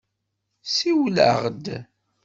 [0.75, 1.65] Siwel-aɣ-d.